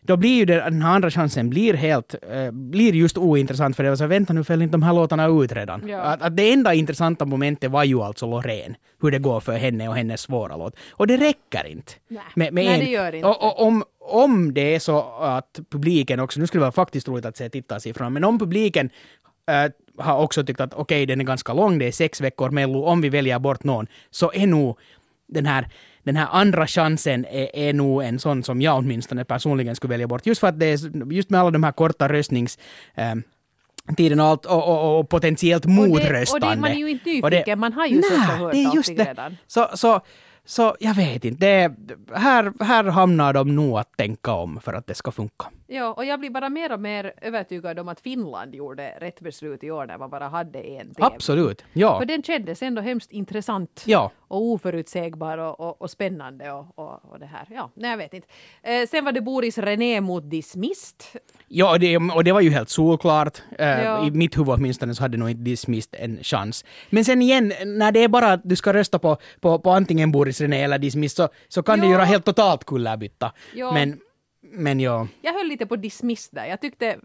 [0.00, 3.88] då blir ju den här andra chansen blir helt, eh, blir just ointressant för det
[3.88, 5.88] var så vänta nu föll inte de här låtarna ut redan.
[5.88, 6.00] Ja.
[6.00, 9.88] Att, att det enda intressanta momentet var ju alltså Loreen, hur det går för henne
[9.88, 10.76] och hennes svåra låt.
[10.90, 11.92] Och det räcker inte.
[12.08, 12.22] Nej.
[12.36, 13.28] Med, med Nej, en, det gör inte.
[13.28, 17.08] Och, och, om, om det är så att publiken också, nu skulle det vara faktiskt
[17.08, 18.90] roligt att se tittarsiffrorna, men om publiken
[19.48, 22.84] äh, har också tyckt att okej, den är ganska lång, det är sex veckor Mello,
[22.84, 24.78] om vi väljer bort någon, så är nog
[25.28, 25.68] den här,
[26.08, 30.06] den här andra chansen är, är nog en sån som jag åtminstone personligen skulle välja
[30.06, 30.26] bort.
[30.26, 32.58] Just för att det är, just med alla de här korta röstnings...
[32.94, 33.22] Ähm,
[33.96, 36.46] tiden och, allt, och, och, och potentiellt Och det, motröstande.
[36.46, 38.52] och det, man är ju inte Och nyfiken, man har ju sett och Nej, hört
[38.52, 39.04] det är just det.
[39.04, 39.36] redan.
[39.46, 40.00] Så, så,
[40.44, 41.46] så jag vet inte.
[41.46, 41.74] Det,
[42.14, 45.46] här, här hamnar de nog att tänka om för att det ska funka.
[45.70, 49.64] Ja, och jag blir bara mer och mer övertygad om att Finland gjorde rätt beslut
[49.64, 50.94] i år när man bara hade en tävling.
[51.14, 51.64] Absolut.
[51.72, 51.98] Ja.
[51.98, 54.10] För den kändes ändå hemskt intressant Ja.
[54.28, 57.46] och oförutsägbar och, och, och spännande och, och, och det här.
[57.50, 58.28] Ja, nej, jag vet inte.
[58.62, 61.02] Eh, sen var det Boris René mot Dismissed.
[61.48, 63.42] Ja, och det, och det var ju helt solklart.
[63.58, 64.06] Eh, Ja.
[64.06, 66.64] I mitt huvud åtminstone så hade nog inte Dismissed en chans.
[66.90, 70.12] Men sen igen, när det är bara att du ska rösta på, på, på antingen
[70.12, 71.92] Boris René eller Dismissed så, så kan det Ja.
[71.92, 73.32] göra helt totalt kullerbytta.
[73.54, 73.72] Ja.
[73.72, 73.98] Men,
[74.40, 75.08] men ja.
[75.22, 76.46] Jag höll lite på Dismissed där.
[76.46, 76.98] Jag tyckte,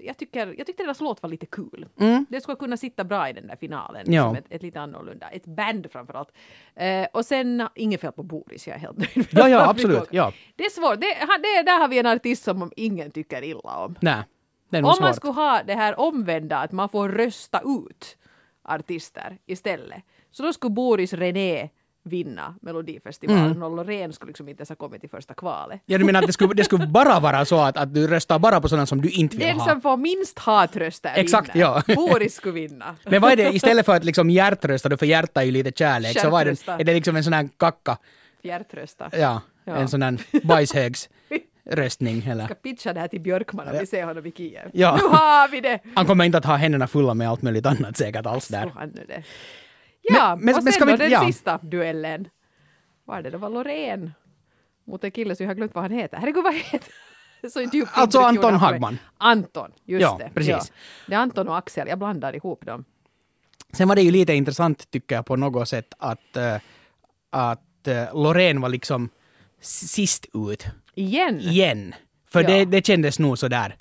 [0.00, 1.88] jag tycker, jag tyckte deras låt var lite kul.
[2.28, 4.02] Det skulle kunna sitta bra i den där finalen.
[4.02, 4.14] Mm.
[4.14, 4.22] Ja.
[4.24, 6.32] Som ett, ett lite annorlunda, ett band framförallt.
[6.74, 9.28] Eh, och sen, inget fel på Boris, jag är helt nöjd.
[9.30, 10.32] Ja, ja, absolut, ja.
[10.56, 11.00] Det är svårt.
[11.00, 11.06] Det,
[11.42, 13.94] det, där har vi en artist som ingen tycker illa om.
[14.00, 14.22] Nej,
[14.70, 15.02] det är nog Om svårt.
[15.02, 18.16] man skulle ha det här omvända, att man får rösta ut
[18.62, 21.68] artister istället, så då skulle Boris René
[22.08, 23.62] vinna Melodifestivalen Mm.
[23.62, 25.80] och Loreen skulle liksom inte ens ha kommit i första kvalet.
[25.86, 28.38] Ja, du menar att det skulle, det skulle bara vara så att, att du röstar
[28.38, 29.68] bara på sådana som du inte vill Den ha?
[29.68, 31.82] som får minst hatröster Exakt, vinner.
[31.86, 31.94] ja.
[31.94, 32.96] Boris skulle vinna.
[33.04, 36.20] Men vad är det, istället för att liksom hjärtrösta, för hjärta är ju lite kärlek,
[36.20, 37.96] så vad är det, är det liksom en sån här kacka,
[38.42, 39.08] Fjärtrösta.
[39.12, 39.76] ja, Ja.
[39.76, 42.44] en sån här bajshögsröstning eller?
[42.44, 44.70] Ska pitcha det här till Björkman om vi ser honom i Kiev.
[44.72, 44.98] Ja.
[45.02, 45.78] Nu har vi det!
[45.94, 48.72] Han kommer inte att ha händerna fulla med allt möjligt annat säkert alls där.
[50.08, 51.26] Ja, Men- men- och men sen ska vi- då den ja.
[51.26, 52.28] sista duellen.
[53.04, 53.30] Vad är det?
[53.30, 54.12] Det var Loreen
[54.84, 56.16] mot en kille som jag har glömt vad han heter.
[56.16, 56.92] Herregud, vad heter
[57.50, 58.58] så djupt Alltså Anton på.
[58.58, 58.98] Hagman.
[59.18, 60.30] Anton, just Ja, det.
[60.34, 60.72] precis.
[61.06, 62.84] Det är Anton och Axel, jag blandar ihop dem.
[63.72, 66.56] Sen var det ju lite intressant tycker jag på något sätt att, äh,
[67.30, 69.08] att äh, Loreen var liksom
[69.60, 71.40] sist ut Igen!
[71.40, 71.94] igen.
[72.30, 72.48] För Ja.
[72.48, 73.76] det, det kändes nog sådär,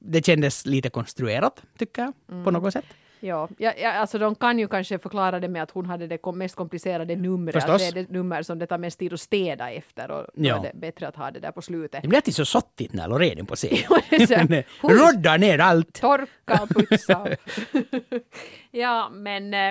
[0.00, 2.52] det kändes lite konstruerat tycker jag på Mm.
[2.54, 2.84] något sätt.
[3.24, 6.32] Ja, ja, ja, alltså de kan ju kanske förklara det med att hon hade det
[6.34, 7.56] mest komplicerade numret.
[7.56, 7.82] Att Förstås.
[7.92, 10.56] det är det nummer som det tar mest tid att städa efter och då Ja.
[10.58, 12.02] är det bättre att ha det där på slutet.
[12.02, 13.78] Det blir alltid så sottigt när Loreen är på scen.
[14.80, 15.92] hon- Roddar ner allt.
[16.00, 17.26] Torka och putsa.
[18.70, 19.54] ja, men...
[19.54, 19.68] Eh,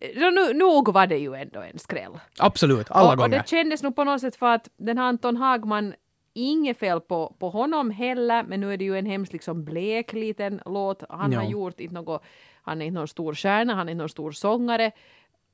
[0.00, 2.18] eh, nu, nog var det ju ändå en skräll.
[2.38, 3.38] Absolut, alla och, och gånger.
[3.38, 5.94] det kändes nog på något sätt för att den här Anton Hagman,
[6.38, 10.12] inget fel på, på honom heller, men nu är det ju en hemskt liksom blek
[10.12, 11.02] liten låt.
[11.08, 11.40] Han Ja.
[11.40, 12.22] har gjort inte något,
[12.62, 14.90] han är inte någon stor stjärna, han är inte någon stor sångare.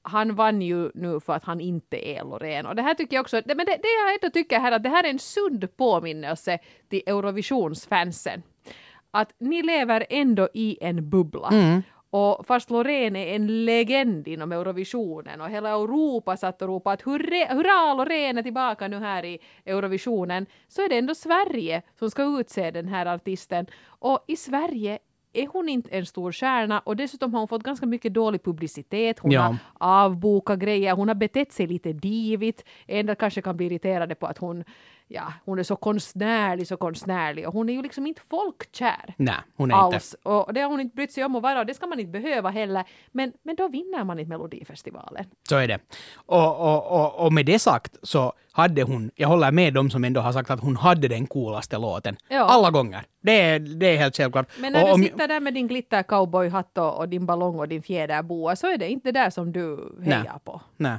[0.03, 2.67] Han vann ju nu för att han inte är Loreen.
[2.67, 4.83] Och det här tycker jag också, det, men det, det jag ändå tycker här att
[4.83, 8.43] det här är en sund påminnelse till Eurovisionsfansen.
[9.11, 11.49] Att ni lever ändå i en bubbla.
[11.53, 11.83] Mm.
[12.17, 17.03] Och fast Loreen är en legend inom Eurovisionen och hela Europa satt och ropade att
[17.03, 22.11] hurra, hurra Loreen är tillbaka nu här i Eurovisionen så är det ändå Sverige som
[22.11, 23.67] ska utse den här artisten.
[23.87, 24.99] Och i Sverige
[25.33, 29.19] är hon inte en stor stjärna och dessutom har hon fått ganska mycket dålig publicitet.
[29.19, 29.41] Hon Ja.
[29.79, 32.65] har avbokat grejer, hon har betett sig lite divigt.
[32.87, 34.65] Del kanske kan bli irriterade på att hon,
[35.15, 39.35] ja, hon är så konstnärlig, så konstnärlig och hon är ju liksom inte folkkär Nej,
[39.57, 39.97] hon är inte.
[39.97, 40.17] alls.
[40.23, 42.21] Och det har hon inte brytt sig om att vara och det ska man inte
[42.21, 42.85] behöva heller.
[43.13, 45.25] Men, men då vinner man inte Melodifestivalen.
[45.49, 45.79] Så är det.
[46.15, 50.05] Och, och, och, och med det sagt så hade hon, jag håller med dem som
[50.05, 52.17] ändå har sagt att hon hade den coolaste låten.
[52.29, 52.45] Ja.
[52.45, 53.03] Alla gånger.
[53.21, 54.49] Det är, det är helt självklart.
[54.59, 57.69] Men när och, du sitter där med din glitter cowboyhatt och, och din ballong och
[57.69, 60.41] din fjäderboa så är det inte det där som du hejar Nej.
[60.45, 60.61] på.
[60.77, 60.99] Nej.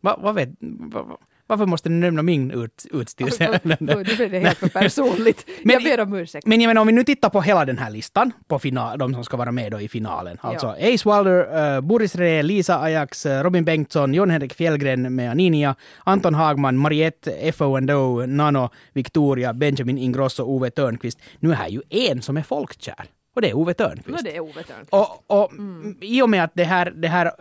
[0.00, 3.58] Va, vad vet, va, va, varför måste du nämna min ut, utstyrsel?
[3.62, 5.46] Nu blir det helt för personligt.
[5.62, 6.46] Men- jag ber om ursäkt.
[6.46, 9.14] Men jag menar om vi nu tittar på hela den här listan, på final, de
[9.14, 10.38] som ska vara med då i finalen.
[10.40, 15.74] Alltså Ace Wilder, uh, Boris Re, Lisa Ajax, eh, Robin Bengtsson, John-Henrik Fjällgren med Aninia,
[16.04, 21.18] Anton Hagman, Mariette, FO&O, Nano, Victoria, Benjamin Ingrosso, Ove Törnqvist.
[21.40, 23.04] Nu är här ju en som är folkkär.
[23.34, 24.26] Och det är Ove Törnqvist.
[24.26, 24.92] är det Ove Törnqvist.
[24.92, 25.52] Och, och
[26.00, 27.32] i och med att det här, det här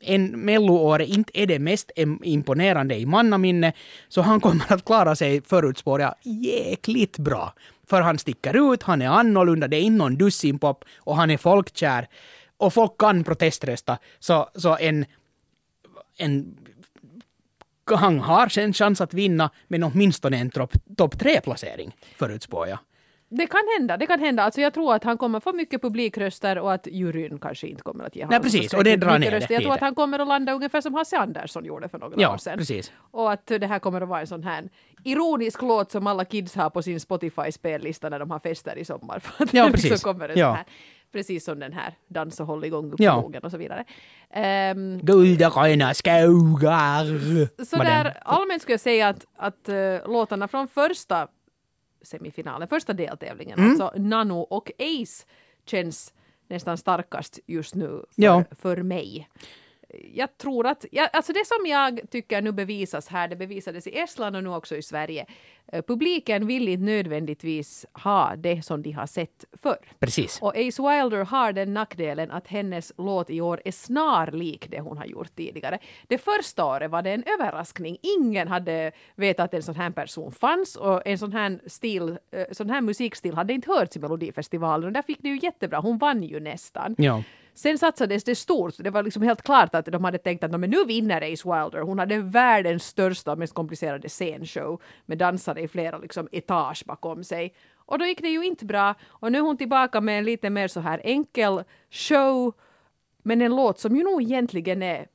[0.00, 1.90] en melloåret inte är det mest
[2.22, 3.72] imponerande i mannaminne,
[4.08, 7.54] så han kommer att klara sig, förutspår jag, jäkligt bra.
[7.86, 11.36] För han sticker ut, han är annorlunda, det är inte någon dussinpop och han är
[11.36, 12.08] folkkär.
[12.56, 13.98] Och folk kan proteströsta.
[14.18, 15.04] Så, så en,
[16.16, 16.56] en
[17.96, 22.78] han har en chans att vinna, men åtminstone en topp top tre-placering, förutspår jag.
[23.32, 24.42] Det kan hända, det kan hända.
[24.42, 28.04] Alltså jag tror att han kommer få mycket publikröster och att juryn kanske inte kommer
[28.04, 30.18] att ge honom Nej, precis, och det drar ner det Jag tror att han kommer
[30.18, 32.58] att landa ungefär som Hasse Andersson gjorde för några Ja, år sedan.
[32.58, 32.92] precis.
[33.10, 34.68] Och att det här kommer att vara en sån här
[35.04, 39.18] ironisk låt som alla kids har på sin Spotify-spellista när de har fester i sommar.
[39.20, 39.90] För att Ja, det precis.
[39.90, 40.52] Liksom kommer en Ja.
[40.52, 40.64] här,
[41.12, 43.30] precis som den här Dans och håll igång upp Ja.
[43.42, 43.84] och så vidare.
[44.34, 47.64] Ehm, Guld och gröna skogar.
[47.64, 51.28] så där allmänt skulle jag säga att, att uh, låtarna från första
[52.02, 53.70] semifinalen, första deltävlingen, Mm.
[53.70, 55.26] alltså Nano och Ace
[55.64, 56.14] känns
[56.48, 58.44] nästan starkast just nu för, Ja.
[58.50, 59.28] för mig.
[60.12, 63.98] Jag tror att, ja, alltså det som jag tycker nu bevisas här, det bevisades i
[63.98, 65.26] Estland och nu också i Sverige.
[65.72, 69.78] Eh, Publiken vill inte nödvändigtvis ha det som de har sett förr.
[69.98, 70.38] Precis.
[70.42, 74.98] Och Ace Wilder har den nackdelen att hennes låt i år är snarlik det hon
[74.98, 75.78] har gjort tidigare.
[76.06, 77.98] Det första året var det en överraskning.
[78.18, 82.44] Ingen hade vetat att en sån här person fanns och en sån här, stil, eh,
[82.52, 84.86] sån här musikstil hade inte hörts i Melodifestivalen.
[84.86, 85.80] Och där fick det ju jättebra.
[85.80, 86.94] Hon vann ju nästan.
[86.98, 87.22] Ja.
[87.54, 88.74] Sen satsades det stort.
[88.78, 91.48] Det var liksom helt klart att de hade tänkt att "Nå, men nu vinner Ace
[91.48, 91.80] Wilder.
[91.80, 97.24] Hon hade världens största och mest komplicerade scenshow med dansare i flera liksom, etage bakom
[97.24, 97.54] sig.
[97.76, 98.94] Och då gick det ju inte bra.
[99.08, 102.52] Och nu är hon tillbaka med en lite mer så här enkel show.
[103.22, 105.06] Men en låt som ju nog egentligen är,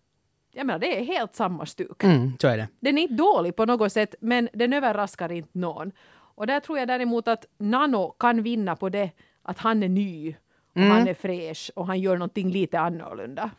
[0.51, 2.03] jag menar det är helt samma stuk.
[2.03, 2.67] Mm, så är det.
[2.79, 5.91] Den är inte dålig på något sätt, men den överraskar inte någon.
[6.37, 10.35] Och där tror jag däremot att Nano kan vinna på det att han är ny
[10.75, 13.49] och han är fräsch och han gör någonting lite annorlunda.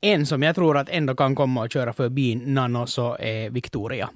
[0.00, 4.10] En som jag tror att ändå kan komma och köra förbi Nano så är Victoria.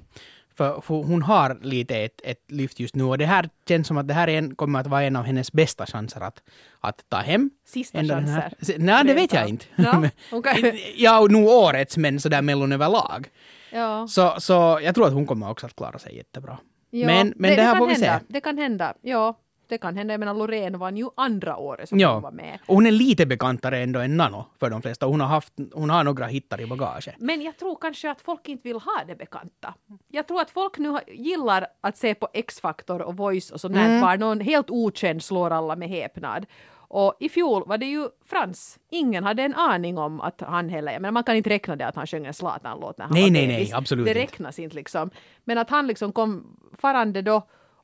[0.55, 4.07] För, hon har lite ett, ett lyft just nu och det här känns som att
[4.07, 6.43] det här är en, kommer att vara en av hennes bästa chanser att,
[6.79, 7.49] att ta hem.
[7.65, 8.53] Sista ändå chanser.
[8.77, 9.65] Nej, det vet jag inte.
[9.75, 10.93] Ja, okej.
[10.97, 13.27] ja, nog årets, men sådär mellon överlag.
[13.71, 14.07] Ja.
[14.07, 16.57] Så, så jag tror att hon kommer också att klara sig jättebra.
[16.89, 18.19] Ja, men men det, här kan får vi hända.
[18.19, 18.25] se.
[18.27, 18.93] Det kan hända.
[19.01, 19.37] Ja,
[19.71, 20.13] det kan hända.
[20.13, 22.13] Jag menar Loreen vann ju andra året som Ja.
[22.13, 22.59] hon var med.
[22.67, 25.05] Och hon är lite bekantare ändå än Nano för de flesta.
[25.05, 27.15] Hon har, haft, hon har några hittar i bagaget.
[27.19, 29.73] Men jag tror kanske att folk inte vill ha det bekanta.
[30.07, 34.01] Jag tror att folk nu gillar att se på X-Factor och Voice och sånt Mm.
[34.01, 36.45] var någon helt okänd slår alla med häpnad.
[36.93, 38.79] Och i fjol var det ju Frans.
[38.89, 41.95] Ingen hade en aning om att han heller, men man kan inte räkna det att
[41.95, 43.69] han sjöng en Zlatan-låt när han Nej, var nej, bebis.
[43.69, 45.09] nej, absolut Det räknas inte liksom.
[45.43, 47.41] Men att han liksom kom farande då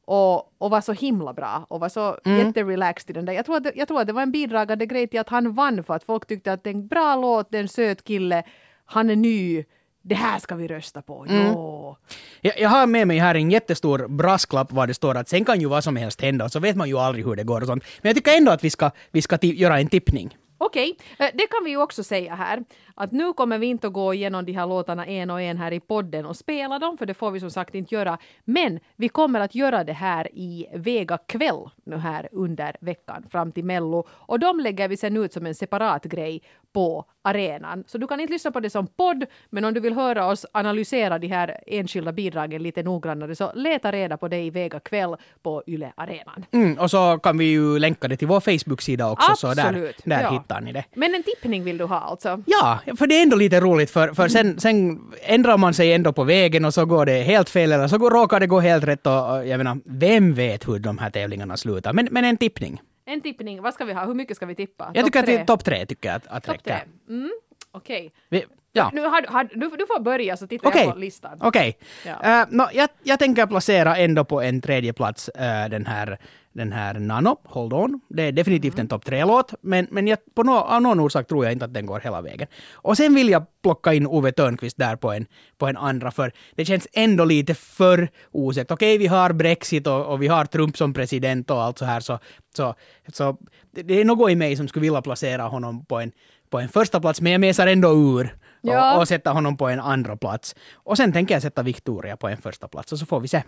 [0.08, 2.48] och, och var så himla bra och var så Mm.
[2.48, 3.34] jätterelaxed i den där.
[3.34, 5.54] Jag tror, att det, jag tror att det var en bidragande grej till att han
[5.54, 8.04] vann för att folk tyckte att det är en bra låt, det är en söt
[8.04, 8.44] kille,
[8.86, 9.64] han är ny,
[10.02, 11.26] det här ska vi rösta på.
[11.30, 11.48] Mm.
[11.48, 11.96] Jo.
[12.42, 15.62] Jag, jag har med mig här en jättestor brasklapp var det står att sen kan
[15.62, 17.68] ju vad som helst hända och så vet man ju aldrig hur det går och
[17.68, 17.84] sånt.
[18.02, 20.38] Men jag tycker ändå att vi ska, vi ska göra en tippning.
[20.58, 21.32] Okej, okay.
[21.34, 22.64] det kan vi ju också säga här.
[22.96, 25.74] Att nu kommer vi inte att gå igenom de här låtarna en och en här
[25.74, 28.18] i podden och spela dem, för det får vi som sagt inte göra.
[28.44, 33.52] Men vi kommer att göra det här i Vega kväll nu här under veckan fram
[33.52, 34.08] till Mello.
[34.10, 36.44] Och de lägger vi sen ut som en separat grej
[36.74, 37.84] på arenan.
[37.88, 40.46] Så du kan inte lyssna på det som podd, men om du vill höra oss
[40.52, 45.16] analysera de här enskilda bidragen lite noggrannare så leta reda på det i Vega kväll
[45.44, 46.46] på Yle Arenan.
[46.52, 50.02] Mm, och så kan vi ju länka det till vår Facebook-sida också, så där, Absolut,
[50.04, 50.32] där ja.
[50.32, 50.84] hittar ni det.
[50.94, 52.44] Men en tippning vill du ha alltså?
[52.46, 56.14] Ja, för det är ändå lite roligt för, för sen, sen ändrar man sig ändå
[56.14, 58.84] på vägen och så går det helt fel eller så går, råkar det gå helt
[58.84, 61.94] rätt och jag menar, vem vet hur de här tävlingarna slutar?
[61.94, 62.82] Men, men en tippning.
[63.10, 64.06] En tippning, vad ska vi ha?
[64.06, 64.92] Hur mycket ska vi tippa?
[64.94, 65.38] Jag Topp tycker att tre?
[65.38, 66.54] vi, topp tre tycker jag att, att tre.
[66.54, 66.86] räcker.
[67.10, 67.32] Mm,
[67.72, 68.14] Okej.
[68.30, 68.46] Vi,
[68.78, 68.90] ja.
[68.94, 70.84] Nu har, har, du, du får börja så tittar Okej.
[70.84, 71.38] jag på listan.
[71.42, 71.78] Okej.
[72.06, 72.42] Ja.
[72.42, 76.18] Eh, nå, jag, jag tänker placera ändå på en tredje plats eh, den, här,
[76.54, 78.02] den här Nano, Hold On.
[78.10, 78.84] Det är definitivt Mm.
[78.84, 81.74] en topp tre-låt, men, men jag, på nå, av någon orsak tror jag inte att
[81.74, 82.48] den går hela vägen.
[82.74, 85.26] Och sen vill jag plocka in Ove Törnqvist där på en,
[85.58, 88.72] på en andra, för det känns ändå lite för osäkert.
[88.72, 92.00] Okej, vi har Brexit och, och vi har Trump som president och allt så här,
[92.00, 92.20] så,
[92.58, 92.76] så,
[93.14, 93.38] så
[93.72, 96.12] det, det är något i mig som skulle vilja placera honom på en,
[96.50, 98.96] på en första plats, men jag mesar ändå ur Ja.
[98.96, 100.56] och, och sätta honom på en andra plats.
[100.74, 103.44] Och sen tänker jag sätta Victoria på en första plats och så får vi se.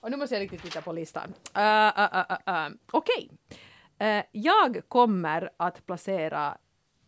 [0.00, 1.34] Och nu måste jag riktigt titta på listan.
[1.56, 2.68] Uh, uh, uh.
[2.90, 3.30] Okej.
[3.98, 6.56] Eh, jag kommer att placera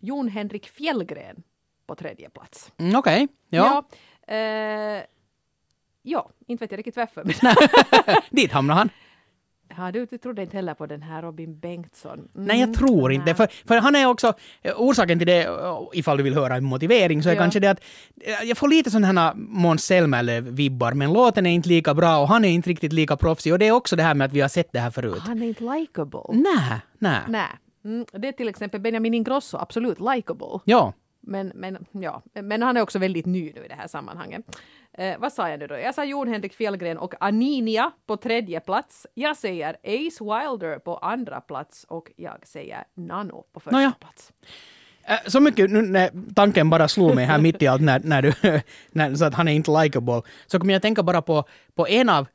[0.01, 1.43] Jon Henrik Fjällgren
[1.87, 2.73] på tredje plats.
[2.79, 3.85] Mm, Okej, ja.
[4.27, 5.03] Ja, eh,
[6.03, 7.25] ja, inte vet jag riktigt varför.
[7.25, 7.55] Men
[8.31, 8.91] Dit hamnar han.
[9.79, 12.13] Ja, du, du trodde inte heller på den här Robin Bengtsson?
[12.19, 13.35] Mm, Nej, jag tror inte nej.
[13.35, 14.33] för, för han är också,
[14.63, 17.41] eh, orsaken till det, eh, ifall du vill höra en motivering, så är Ja.
[17.41, 17.81] kanske det att
[18.21, 22.29] eh, jag får lite sådana här Måns Zelmerlöw-vibbar, men låten är inte lika bra och
[22.29, 23.53] han är inte riktigt lika proffsig.
[23.53, 25.19] Och det är också det här med att vi har sett det här förut.
[25.27, 26.21] Han är inte likable.
[26.33, 27.21] Nej, nej.
[27.29, 27.47] Nej.
[27.85, 30.61] Mm, det är till exempel Benjamin Ingrosso, absolut likable.
[30.65, 30.93] Ja,
[31.27, 32.23] Men, men, ja.
[32.35, 34.43] men han är också väldigt ny nu i det här sammanhanget.
[34.99, 35.75] Eh, vad sa jag nu då?
[35.79, 39.07] Jag sa Jon Henrik Fjällgren och Aninia på tredje plats.
[39.15, 43.93] Jag säger Ace Wilder på andra plats och jag säger Nano på första Nåja.
[44.01, 44.33] plats.
[45.05, 48.23] Äh, Så mycket nu när tanken bara slog mig här mitt i allt när, när
[48.23, 48.33] du
[48.91, 52.09] när, så att han är inte likable så kommer jag tänka bara på, på en
[52.09, 52.27] av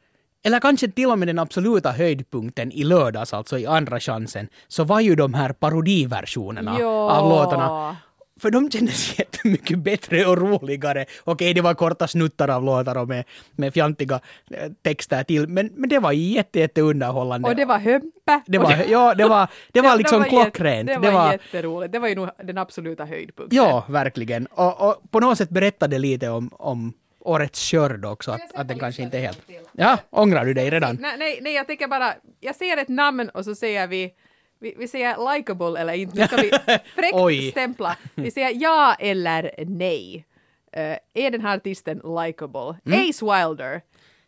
[0.43, 4.83] eller kanske till och med den absoluta höjdpunkten i lördags, alltså i andra chansen, så
[4.83, 7.11] var ju de här parodiversionerna Ja.
[7.11, 7.97] av låtarna.
[8.39, 11.05] För de kändes jättemycket bättre och roligare.
[11.23, 14.19] Okej, det var korta snuttar av låtar och med, med fjantiga
[14.51, 17.49] eh, texter till, men, men det var jätte, jätte underhållande.
[17.49, 18.41] Och det var hömpa.
[18.47, 20.87] det var, ja, det var, det var liksom klockrent.
[21.01, 21.93] Det var, jätteroligt.
[21.93, 23.57] Det var ju nog den absoluta höjdpunkten.
[23.57, 24.45] Ja, verkligen.
[24.45, 28.79] Och, och på något sätt berättade lite om, om årets skörd också, att, att den
[28.79, 29.39] kanske inte är helt...
[29.71, 30.97] Ja, ångrar du dig redan?
[30.99, 34.13] Nej, nej, nej, jag tänker bara, jag säger ett namn och så säger vi,
[34.59, 36.51] vi, vi säger likable eller inte, nu ska vi
[37.13, 37.37] Oj.
[37.37, 37.97] fräckt stämpla.
[38.15, 40.25] Vi säger ja eller nej.
[40.71, 42.77] Eh, är den här artisten likable?
[42.85, 43.09] Mm.
[43.09, 43.81] Ace Wilder?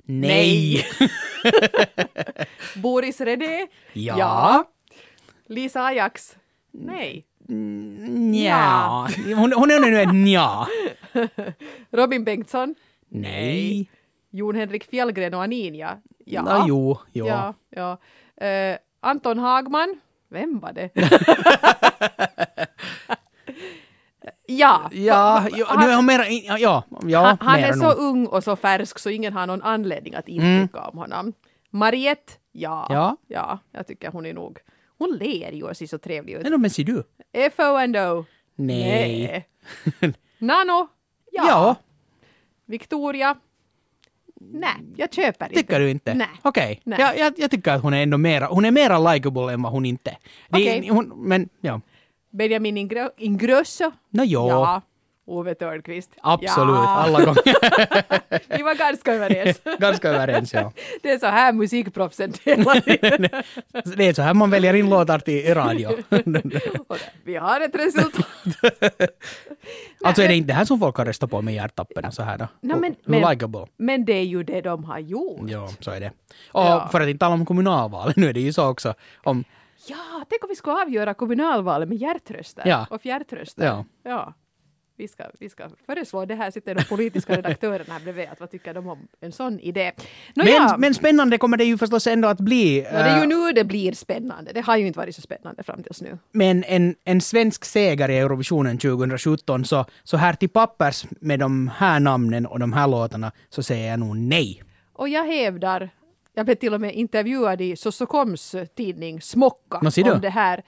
[0.03, 0.85] Nej!
[2.75, 3.67] Boris Redé?
[3.93, 4.63] Ja.
[5.47, 6.37] Lisa Ajax?
[6.71, 7.25] Nej.
[7.47, 9.07] Nja.
[9.35, 10.67] Hon, hon är nu ett nja.
[11.91, 12.75] Robin Bengtsson?
[13.09, 13.89] Nej.
[14.29, 15.97] Jon Henrik Fjällgren och Aninia?
[16.25, 16.41] Ja.
[16.41, 17.27] Nå, jo, jo.
[17.27, 17.97] Ja, ja.
[18.45, 19.99] Eh, Anton Hagman?
[20.31, 20.89] Vem var det?
[24.47, 24.89] ja.
[24.91, 26.27] Ja, jo, nu är hon mera...
[26.29, 29.61] Ja, ja, ja han, han är så ung och så färsk så ingen har någon
[29.61, 30.67] anledning att inte Mm.
[30.67, 31.33] tycka om honom.
[31.69, 32.33] Mariette?
[32.51, 32.87] Ja.
[32.89, 33.17] Ja.
[33.27, 33.59] ja.
[33.71, 34.59] Jag tycker hon är nog...
[34.97, 36.59] Hon ler ju och ser så trevlig ut.
[36.59, 37.03] Men ser du?
[37.51, 38.25] FO&O?
[38.55, 39.47] Nej.
[40.37, 40.87] Nano?
[41.31, 41.47] Ja.
[41.47, 41.75] Ja.
[42.65, 43.35] Victoria?
[44.53, 45.55] Nej, jag köper inte.
[45.61, 46.13] Tycker du inte?
[46.13, 46.27] Nej.
[46.41, 46.81] Okej.
[46.83, 46.99] Nej.
[46.99, 49.71] Jag, jag, jag tycker att hon är ändå mera, hon är mera likable än vad
[49.71, 50.17] hon inte
[50.49, 50.91] är.
[50.91, 51.81] Hon, Men, ja.
[52.33, 53.91] Benjamin Ingro- Ingrosso?
[54.09, 54.47] Nå jo.
[54.47, 54.81] Ja.
[55.31, 56.11] Ove Thörnqvist?
[56.21, 56.87] Absolut, Ja.
[56.87, 57.43] alla gånger.
[58.57, 59.61] Vi var ganska överens.
[59.79, 60.71] Ganska överens, ja.
[61.03, 62.81] Det är så här musikproffsen delar.
[63.97, 65.89] Det är så här man väljer in låtar till radio.
[67.23, 68.27] Vi har ett resultat.
[70.05, 72.37] alltså är det inte det här som folk har röstat på med hjärtappen så här
[72.37, 72.47] då?
[72.61, 75.49] Nej, men- Hur men- det är ju det de har gjort.
[75.49, 76.11] Ja, så är det.
[76.51, 76.89] Och Ja.
[76.91, 79.43] för att inte tala om kommunalvalet, nu är det ju så också om...
[79.87, 82.87] Ja, tänk om vi skulle avgöra kommunalvalet med hjärtröster Ja.
[82.89, 83.65] och fjärrtröster.
[83.65, 83.85] Ja.
[84.03, 84.33] ja.
[85.01, 88.51] Vi ska, vi ska föreslå det här, sitter de politiska redaktörerna här bredvid, att vad
[88.51, 89.91] tycker de om en sån idé?
[90.33, 92.81] Nå, Men, ja, men spännande kommer det ju förstås ändå att bli.
[92.81, 94.51] Nå, det är ju eh, nu det blir spännande.
[94.53, 96.17] Det har ju inte varit så spännande fram tills nu.
[96.31, 101.71] Men en, en svensk seger i Eurovisionen 2017, så, så här till pappers med de
[101.77, 104.63] här namnen och de här låtarna, så säger jag nog nej.
[104.93, 105.89] Och jag hävdar,
[106.33, 109.77] jag blev till och med intervjuad i Sosokoms tidning Smocka
[110.13, 110.63] om det här,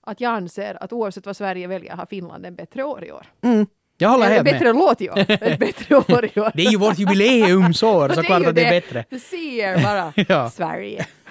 [0.00, 3.26] att jag anser att oavsett vad Sverige väljer har Finland en bättre år i år.
[3.42, 3.66] Mm,
[4.00, 4.76] jag håller helt bättre med.
[4.76, 5.18] låt i år.
[5.28, 6.52] Ett bättre år år.
[6.54, 9.04] Det är ju vårt jubileumsår, så klart ju att det är bättre.
[9.10, 10.50] Du ser bara Ja.
[10.50, 11.06] Sverige.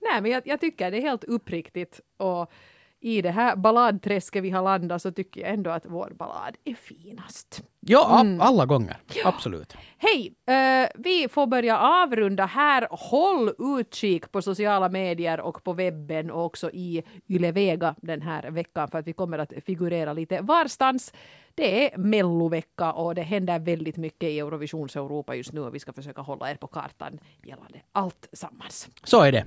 [0.00, 2.52] Nej, men jag, jag tycker det är helt uppriktigt och
[3.00, 6.74] i det här balladträsket vi har landat så tycker jag ändå att vår ballad är
[6.74, 7.62] finast.
[7.86, 8.40] Ja, Mm.
[8.40, 8.96] alla gånger.
[9.24, 9.74] Absolut.
[9.98, 10.34] Hej!
[10.46, 12.86] eh, vi får börja avrunda här.
[12.90, 18.50] Håll utkik på sociala medier och på webben och också i Yle Vega den här
[18.50, 21.12] veckan för att vi kommer att figurera lite varstans.
[21.54, 25.78] Det är mellovecka och det händer väldigt mycket i Eurovisions Europa just nu och vi
[25.80, 28.88] ska försöka hålla er på kartan gällande allt sammans.
[29.04, 29.44] Så är det.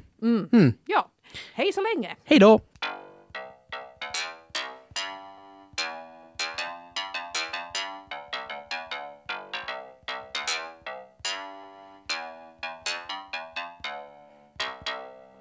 [0.86, 1.12] Ja,
[1.54, 2.16] hej så länge!
[2.24, 2.60] Hej då!